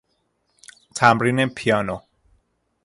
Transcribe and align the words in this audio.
تمرین 0.95 1.45
پیانو 1.45 1.99